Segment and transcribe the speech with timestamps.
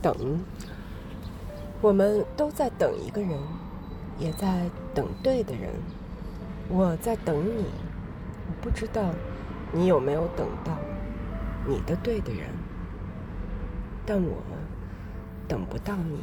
[0.00, 0.14] 等，
[1.80, 3.38] 我们都在等一个人，
[4.18, 5.70] 也在等对的人。
[6.68, 7.64] 我在等你，
[8.46, 9.02] 我不知道
[9.72, 10.76] 你有没有等到
[11.66, 12.48] 你的对的人，
[14.04, 14.36] 但我
[15.46, 16.20] 等不到你。